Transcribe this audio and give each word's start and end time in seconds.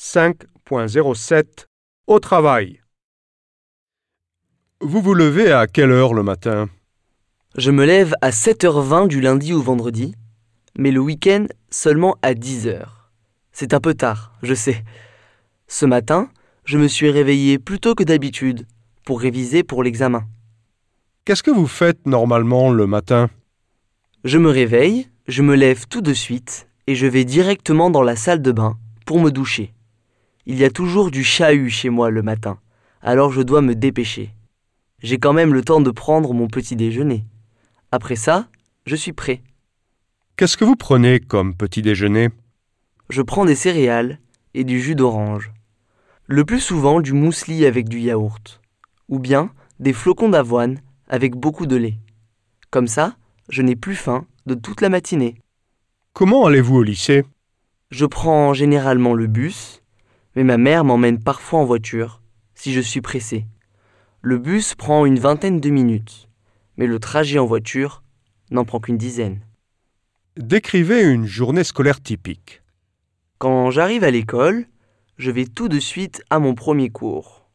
5.07 0.00 1.66
Au 2.06 2.20
travail. 2.20 2.80
Vous 4.80 5.02
vous 5.02 5.12
levez 5.12 5.50
à 5.50 5.66
quelle 5.66 5.90
heure 5.90 6.14
le 6.14 6.22
matin? 6.22 6.68
Je 7.56 7.72
me 7.72 7.84
lève 7.84 8.14
à 8.20 8.30
7h20 8.30 9.08
du 9.08 9.20
lundi 9.20 9.52
au 9.52 9.60
vendredi, 9.60 10.14
mais 10.78 10.92
le 10.92 11.00
week-end 11.00 11.46
seulement 11.70 12.16
à 12.22 12.34
10h. 12.34 12.86
C'est 13.50 13.74
un 13.74 13.80
peu 13.80 13.92
tard, 13.92 14.32
je 14.44 14.54
sais. 14.54 14.84
Ce 15.66 15.84
matin, 15.84 16.30
je 16.64 16.78
me 16.78 16.86
suis 16.86 17.10
réveillé 17.10 17.58
plus 17.58 17.80
tôt 17.80 17.96
que 17.96 18.04
d'habitude 18.04 18.68
pour 19.04 19.20
réviser 19.20 19.64
pour 19.64 19.82
l'examen. 19.82 20.28
Qu'est-ce 21.24 21.42
que 21.42 21.50
vous 21.50 21.66
faites 21.66 22.06
normalement 22.06 22.70
le 22.70 22.86
matin? 22.86 23.30
Je 24.22 24.38
me 24.38 24.50
réveille, 24.50 25.08
je 25.26 25.42
me 25.42 25.56
lève 25.56 25.88
tout 25.88 26.02
de 26.02 26.14
suite 26.14 26.68
et 26.86 26.94
je 26.94 27.08
vais 27.08 27.24
directement 27.24 27.90
dans 27.90 28.02
la 28.02 28.14
salle 28.14 28.42
de 28.42 28.52
bain 28.52 28.78
pour 29.04 29.18
me 29.18 29.32
doucher. 29.32 29.74
Il 30.50 30.58
y 30.58 30.64
a 30.64 30.70
toujours 30.70 31.10
du 31.10 31.24
chahut 31.24 31.68
chez 31.68 31.90
moi 31.90 32.08
le 32.08 32.22
matin, 32.22 32.58
alors 33.02 33.30
je 33.30 33.42
dois 33.42 33.60
me 33.60 33.74
dépêcher. 33.74 34.30
J'ai 35.02 35.18
quand 35.18 35.34
même 35.34 35.52
le 35.52 35.62
temps 35.62 35.82
de 35.82 35.90
prendre 35.90 36.32
mon 36.32 36.48
petit 36.48 36.74
déjeuner. 36.74 37.26
Après 37.92 38.16
ça, 38.16 38.48
je 38.86 38.96
suis 38.96 39.12
prêt. 39.12 39.42
Qu'est-ce 40.36 40.56
que 40.56 40.64
vous 40.64 40.74
prenez 40.74 41.20
comme 41.20 41.54
petit 41.54 41.82
déjeuner? 41.82 42.30
Je 43.10 43.20
prends 43.20 43.44
des 43.44 43.54
céréales 43.54 44.20
et 44.54 44.64
du 44.64 44.80
jus 44.80 44.94
d'orange. 44.94 45.52
Le 46.24 46.46
plus 46.46 46.60
souvent 46.60 47.02
du 47.02 47.12
muesli 47.12 47.66
avec 47.66 47.86
du 47.86 48.00
yaourt. 48.00 48.62
Ou 49.10 49.18
bien 49.18 49.52
des 49.80 49.92
flocons 49.92 50.30
d'avoine 50.30 50.80
avec 51.08 51.36
beaucoup 51.36 51.66
de 51.66 51.76
lait. 51.76 51.98
Comme 52.70 52.86
ça, 52.86 53.18
je 53.50 53.60
n'ai 53.60 53.76
plus 53.76 53.96
faim 53.96 54.26
de 54.46 54.54
toute 54.54 54.80
la 54.80 54.88
matinée. 54.88 55.34
Comment 56.14 56.46
allez-vous 56.46 56.76
au 56.76 56.82
lycée? 56.82 57.26
Je 57.90 58.06
prends 58.06 58.54
généralement 58.54 59.12
le 59.12 59.26
bus, 59.26 59.82
mais 60.38 60.44
ma 60.44 60.56
mère 60.56 60.84
m'emmène 60.84 61.20
parfois 61.20 61.58
en 61.58 61.64
voiture, 61.64 62.22
si 62.54 62.72
je 62.72 62.80
suis 62.80 63.00
pressé. 63.00 63.44
Le 64.20 64.38
bus 64.38 64.76
prend 64.76 65.04
une 65.04 65.18
vingtaine 65.18 65.58
de 65.58 65.68
minutes, 65.68 66.28
mais 66.76 66.86
le 66.86 67.00
trajet 67.00 67.40
en 67.40 67.44
voiture 67.44 68.04
n'en 68.52 68.64
prend 68.64 68.78
qu'une 68.78 68.98
dizaine. 68.98 69.40
Décrivez 70.36 71.02
une 71.02 71.26
journée 71.26 71.64
scolaire 71.64 72.00
typique. 72.00 72.62
Quand 73.38 73.72
j'arrive 73.72 74.04
à 74.04 74.12
l'école, 74.12 74.66
je 75.16 75.32
vais 75.32 75.44
tout 75.44 75.68
de 75.68 75.80
suite 75.80 76.22
à 76.30 76.38
mon 76.38 76.54
premier 76.54 76.88
cours. 76.88 77.48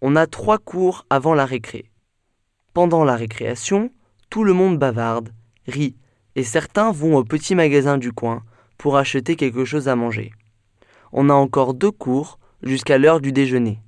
On 0.00 0.16
a 0.16 0.26
trois 0.26 0.58
cours 0.58 1.06
avant 1.08 1.34
la 1.34 1.46
récré. 1.46 1.88
Pendant 2.74 3.04
la 3.04 3.14
récréation, 3.14 3.92
tout 4.28 4.42
le 4.42 4.54
monde 4.54 4.76
bavarde, 4.76 5.32
rit, 5.68 5.94
et 6.34 6.42
certains 6.42 6.90
vont 6.90 7.14
au 7.14 7.22
petit 7.22 7.54
magasin 7.54 7.96
du 7.96 8.10
coin 8.10 8.42
pour 8.76 8.96
acheter 8.96 9.36
quelque 9.36 9.64
chose 9.64 9.86
à 9.86 9.94
manger. 9.94 10.32
On 11.12 11.28
a 11.28 11.34
encore 11.34 11.74
deux 11.74 11.90
cours 11.90 12.38
jusqu'à 12.62 12.96
l'heure 12.96 13.20
du 13.20 13.32
déjeuner. 13.32 13.80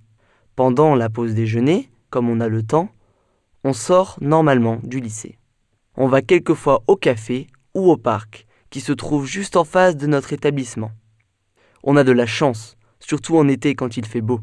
Pendant 0.57 0.95
la 0.95 1.09
pause 1.09 1.35
déjeuner, 1.35 1.89
comme 2.11 2.29
on 2.29 2.41
a 2.41 2.49
le 2.49 2.63
temps, 2.63 2.91
on 3.65 3.73
sort 3.73 4.19
normalement 4.21 4.79
du 4.83 5.01
lycée. 5.01 5.39
On 5.97 6.07
va 6.07 6.21
quelquefois 6.21 6.83
au 6.87 6.97
café 6.97 7.47
ou 7.75 7.91
au 7.91 7.97
parc, 7.97 8.47
qui 8.69 8.81
se 8.81 8.93
trouve 8.93 9.27
juste 9.27 9.57
en 9.57 9.65
face 9.65 9.97
de 9.97 10.07
notre 10.07 10.35
établissement. 10.35 10.91
On 11.83 11.97
a 11.97 12.05
de 12.05 12.13
la 12.13 12.27
chance, 12.27 12.77
surtout 13.01 13.39
en 13.39 13.49
été 13.49 13.75
quand 13.75 13.97
il 13.97 14.05
fait 14.05 14.21
beau. 14.21 14.41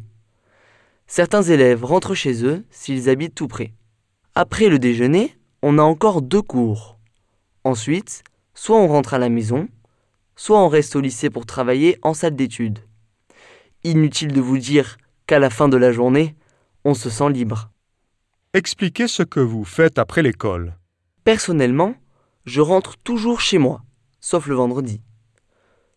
Certains 1.05 1.43
élèves 1.43 1.85
rentrent 1.85 2.15
chez 2.15 2.43
eux 2.45 2.65
s'ils 2.71 3.09
habitent 3.09 3.35
tout 3.35 3.47
près. 3.47 3.73
Après 4.33 4.69
le 4.69 4.79
déjeuner, 4.79 5.35
on 5.61 5.77
a 5.77 5.83
encore 5.83 6.21
deux 6.21 6.41
cours. 6.41 6.97
Ensuite, 7.63 8.23
soit 8.55 8.77
on 8.77 8.87
rentre 8.87 9.13
à 9.13 9.19
la 9.19 9.29
maison, 9.29 9.67
soit 10.41 10.59
on 10.59 10.69
reste 10.69 10.95
au 10.95 11.01
lycée 11.01 11.29
pour 11.29 11.45
travailler 11.45 11.99
en 12.01 12.15
salle 12.15 12.35
d'études. 12.35 12.79
Inutile 13.83 14.33
de 14.33 14.41
vous 14.41 14.57
dire 14.57 14.97
qu'à 15.27 15.37
la 15.37 15.51
fin 15.51 15.69
de 15.69 15.77
la 15.77 15.91
journée, 15.91 16.35
on 16.83 16.95
se 16.95 17.11
sent 17.11 17.29
libre. 17.29 17.69
Expliquez 18.55 19.07
ce 19.07 19.21
que 19.21 19.39
vous 19.39 19.63
faites 19.63 19.99
après 19.99 20.23
l'école. 20.23 20.79
Personnellement, 21.25 21.93
je 22.45 22.59
rentre 22.59 22.97
toujours 22.97 23.39
chez 23.39 23.59
moi, 23.59 23.83
sauf 24.19 24.47
le 24.47 24.55
vendredi. 24.55 25.03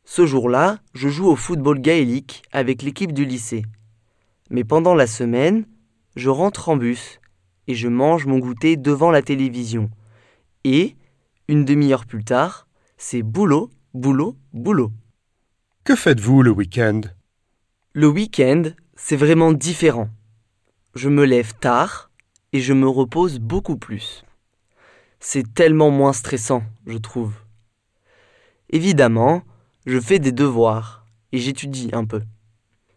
Ce 0.04 0.26
jour-là, 0.26 0.78
je 0.92 1.08
joue 1.08 1.28
au 1.28 1.36
football 1.36 1.80
gaélique 1.80 2.42
avec 2.52 2.82
l'équipe 2.82 3.12
du 3.12 3.24
lycée. 3.24 3.64
Mais 4.50 4.62
pendant 4.62 4.94
la 4.94 5.06
semaine, 5.06 5.64
je 6.16 6.28
rentre 6.28 6.68
en 6.68 6.76
bus 6.76 7.18
et 7.66 7.74
je 7.74 7.88
mange 7.88 8.26
mon 8.26 8.40
goûter 8.40 8.76
devant 8.76 9.10
la 9.10 9.22
télévision. 9.22 9.88
Et, 10.64 10.96
une 11.48 11.64
demi-heure 11.64 12.04
plus 12.04 12.24
tard, 12.24 12.68
c'est 12.98 13.22
boulot, 13.22 13.70
boulot, 13.94 14.36
boulot. 14.52 14.90
Que 15.84 15.94
faites-vous 15.94 16.42
le 16.42 16.50
week-end? 16.50 17.02
Le 17.92 18.08
week-end, 18.08 18.64
c'est 18.96 19.14
vraiment 19.14 19.52
différent. 19.52 20.08
Je 20.96 21.08
me 21.08 21.24
lève 21.24 21.54
tard 21.54 22.10
et 22.52 22.60
je 22.60 22.72
me 22.72 22.88
repose 22.88 23.38
beaucoup 23.38 23.76
plus. 23.76 24.24
C'est 25.20 25.54
tellement 25.54 25.92
moins 25.92 26.12
stressant, 26.12 26.64
je 26.86 26.98
trouve. 26.98 27.34
Évidemment, 28.68 29.44
je 29.86 30.00
fais 30.00 30.18
des 30.18 30.32
devoirs 30.32 31.06
et 31.30 31.38
j'étudie 31.38 31.90
un 31.92 32.04
peu. 32.04 32.22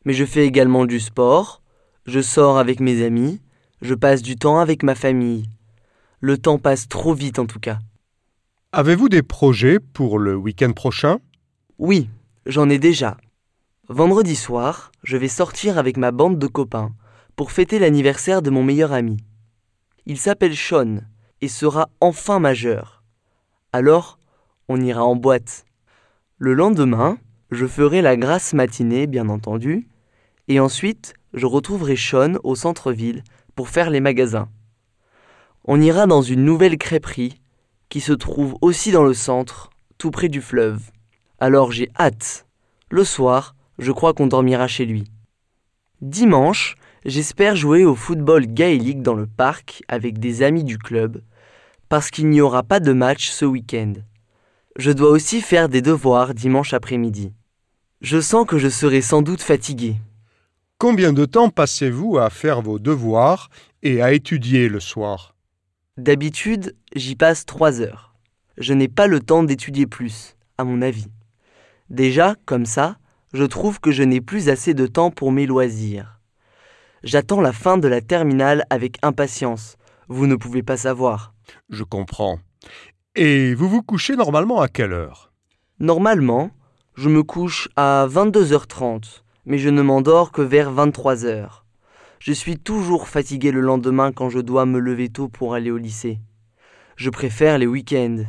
Mais 0.03 0.13
je 0.13 0.25
fais 0.25 0.47
également 0.47 0.85
du 0.85 0.99
sport, 0.99 1.61
je 2.07 2.21
sors 2.21 2.57
avec 2.57 2.79
mes 2.79 3.03
amis, 3.03 3.39
je 3.83 3.93
passe 3.93 4.23
du 4.23 4.35
temps 4.35 4.57
avec 4.57 4.81
ma 4.81 4.95
famille. 4.95 5.47
Le 6.21 6.39
temps 6.39 6.57
passe 6.57 6.89
trop 6.89 7.13
vite 7.13 7.37
en 7.37 7.45
tout 7.45 7.59
cas. 7.59 7.77
Avez-vous 8.73 9.07
des 9.07 9.23
projets 9.23 9.79
pour 9.79 10.19
le 10.19 10.35
week-end 10.35 10.73
prochain? 10.73 11.19
Oui, 11.77 12.09
j'en 12.45 12.69
ai 12.69 12.79
déjà. 12.79 13.15
Vendredi 13.87 14.35
soir, 14.35 14.91
je 15.03 15.15
vais 15.15 15.29
sortir 15.29 15.77
avec 15.77 15.95
ma 15.95 16.11
bande 16.11 16.37
de 16.37 16.47
copains 16.47 16.91
pour 17.37 17.53
fêter 17.53 17.79
l'anniversaire 17.79 18.41
de 18.41 18.49
mon 18.49 18.63
meilleur 18.63 18.91
ami. 18.91 19.17
Il 20.05 20.17
s'appelle 20.17 20.55
Sean 20.55 20.97
et 21.39 21.47
sera 21.47 21.87
enfin 22.01 22.39
majeur. 22.39 23.05
Alors, 23.71 24.19
on 24.67 24.81
ira 24.81 25.05
en 25.05 25.15
boîte. 25.15 25.65
Le 26.37 26.53
lendemain, 26.53 27.19
je 27.51 27.65
ferai 27.65 28.01
la 28.01 28.17
grasse 28.17 28.53
matinée, 28.53 29.07
bien 29.07 29.29
entendu, 29.29 29.87
et 30.49 30.59
ensuite, 30.59 31.13
je 31.33 31.45
retrouverai 31.45 31.95
Sean 31.95 32.33
au 32.43 32.55
centre-ville 32.55 33.23
pour 33.55 33.69
faire 33.69 33.89
les 33.89 34.01
magasins. 34.01 34.49
On 35.63 35.79
ira 35.79 36.05
dans 36.05 36.21
une 36.21 36.43
nouvelle 36.43 36.77
crêperie 36.77 37.39
qui 37.89 38.01
se 38.01 38.13
trouve 38.13 38.55
aussi 38.61 38.91
dans 38.91 39.03
le 39.03 39.13
centre, 39.13 39.69
tout 39.97 40.11
près 40.11 40.29
du 40.29 40.41
fleuve. 40.41 40.81
Alors 41.39 41.71
j'ai 41.71 41.89
hâte. 41.97 42.45
Le 42.89 43.03
soir, 43.03 43.55
je 43.79 43.91
crois 43.91 44.13
qu'on 44.13 44.27
dormira 44.27 44.67
chez 44.67 44.85
lui. 44.85 45.05
Dimanche, 46.01 46.75
j'espère 47.05 47.55
jouer 47.55 47.83
au 47.85 47.95
football 47.95 48.45
gaélique 48.45 49.01
dans 49.01 49.13
le 49.13 49.27
parc 49.27 49.83
avec 49.87 50.19
des 50.19 50.43
amis 50.43 50.63
du 50.63 50.77
club, 50.77 51.21
parce 51.89 52.11
qu'il 52.11 52.29
n'y 52.29 52.41
aura 52.41 52.63
pas 52.63 52.79
de 52.79 52.93
match 52.93 53.29
ce 53.29 53.45
week-end. 53.45 53.93
Je 54.77 54.91
dois 54.91 55.09
aussi 55.09 55.41
faire 55.41 55.69
des 55.69 55.81
devoirs 55.81 56.33
dimanche 56.33 56.73
après-midi. 56.73 57.33
Je 58.01 58.21
sens 58.21 58.45
que 58.45 58.59
je 58.59 58.69
serai 58.69 59.01
sans 59.01 59.23
doute 59.23 59.41
fatigué. 59.41 59.95
Combien 60.77 61.13
de 61.13 61.25
temps 61.25 61.49
passez-vous 61.49 62.19
à 62.19 62.29
faire 62.29 62.61
vos 62.61 62.77
devoirs 62.77 63.49
et 63.81 64.03
à 64.03 64.13
étudier 64.13 64.69
le 64.69 64.79
soir? 64.79 65.36
D'habitude, 65.97 66.75
j'y 66.95 67.15
passe 67.15 67.47
trois 67.47 67.81
heures. 67.81 68.13
Je 68.57 68.73
n'ai 68.73 68.87
pas 68.87 69.07
le 69.07 69.19
temps 69.19 69.41
d'étudier 69.41 69.87
plus, 69.87 70.37
à 70.59 70.63
mon 70.63 70.83
avis. 70.83 71.07
Déjà, 71.89 72.35
comme 72.45 72.67
ça, 72.67 72.97
je 73.33 73.43
trouve 73.43 73.79
que 73.79 73.89
je 73.89 74.03
n'ai 74.03 74.21
plus 74.21 74.49
assez 74.49 74.75
de 74.75 74.85
temps 74.85 75.09
pour 75.09 75.31
mes 75.31 75.47
loisirs. 75.47 76.19
J'attends 77.01 77.41
la 77.41 77.51
fin 77.51 77.79
de 77.79 77.87
la 77.87 78.01
terminale 78.01 78.63
avec 78.69 78.99
impatience. 79.01 79.77
Vous 80.07 80.27
ne 80.27 80.35
pouvez 80.35 80.61
pas 80.61 80.77
savoir. 80.77 81.33
Je 81.69 81.83
comprends. 81.83 82.37
Et 83.15 83.55
vous 83.55 83.67
vous 83.67 83.81
couchez 83.81 84.15
normalement 84.15 84.61
à 84.61 84.67
quelle 84.67 84.93
heure? 84.93 85.31
Normalement, 85.79 86.51
je 86.95 87.09
me 87.09 87.23
couche 87.23 87.69
à 87.75 88.07
22h30, 88.07 89.23
mais 89.45 89.57
je 89.57 89.69
ne 89.69 89.81
m'endors 89.81 90.31
que 90.31 90.43
vers 90.43 90.71
23h. 90.71 91.63
Je 92.19 92.33
suis 92.33 92.57
toujours 92.57 93.07
fatigué 93.07 93.51
le 93.51 93.61
lendemain 93.61 94.11
quand 94.11 94.29
je 94.29 94.39
dois 94.39 94.65
me 94.65 94.79
lever 94.79 95.09
tôt 95.09 95.27
pour 95.27 95.53
aller 95.53 95.71
au 95.71 95.77
lycée. 95.77 96.19
Je 96.95 97.09
préfère 97.09 97.57
les 97.57 97.67
week-ends. 97.67 98.23